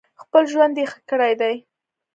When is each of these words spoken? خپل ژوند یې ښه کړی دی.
خپل 0.21 0.43
ژوند 0.53 0.75
یې 0.79 0.85
ښه 0.91 0.99
کړی 1.09 1.33
دی. 1.41 1.55